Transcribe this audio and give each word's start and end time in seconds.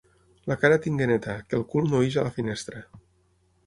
La 0.51 0.57
cara 0.63 0.79
tingui 0.85 1.09
neta, 1.13 1.37
que 1.49 1.61
el 1.61 1.69
cul 1.75 1.89
no 1.93 2.03
ix 2.09 2.21
a 2.25 2.29
la 2.31 2.37
finestra. 2.43 2.87